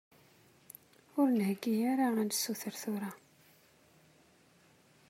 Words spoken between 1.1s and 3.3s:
Ur nheggi ara ad nessuter tura.